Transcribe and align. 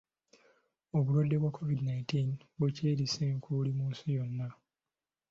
Obulwadde 0.97 1.35
bwa 1.39 1.51
COVID 1.57 1.79
nineteen 1.83 2.29
bukyeriisa 2.57 3.21
enkuuli 3.31 3.71
mu 3.77 3.85
nsi 3.91 4.05
yonna. 4.17 4.47